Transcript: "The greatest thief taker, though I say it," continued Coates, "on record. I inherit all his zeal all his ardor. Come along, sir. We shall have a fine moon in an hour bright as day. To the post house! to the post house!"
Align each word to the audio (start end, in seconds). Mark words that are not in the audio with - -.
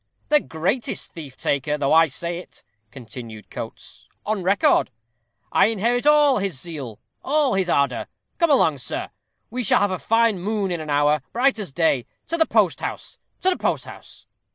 "The 0.29 0.39
greatest 0.39 1.13
thief 1.13 1.37
taker, 1.37 1.77
though 1.77 1.93
I 1.93 2.07
say 2.07 2.39
it," 2.39 2.63
continued 2.89 3.51
Coates, 3.51 4.09
"on 4.25 4.41
record. 4.41 4.89
I 5.51 5.67
inherit 5.67 6.07
all 6.07 6.39
his 6.39 6.59
zeal 6.59 6.99
all 7.23 7.53
his 7.53 7.69
ardor. 7.69 8.07
Come 8.39 8.49
along, 8.49 8.79
sir. 8.79 9.11
We 9.51 9.61
shall 9.61 9.77
have 9.79 9.91
a 9.91 9.99
fine 9.99 10.39
moon 10.39 10.71
in 10.71 10.81
an 10.81 10.89
hour 10.89 11.21
bright 11.33 11.59
as 11.59 11.71
day. 11.71 12.07
To 12.29 12.37
the 12.37 12.47
post 12.47 12.79
house! 12.81 13.19
to 13.41 13.51
the 13.51 13.57
post 13.57 13.85
house!" 13.85 14.25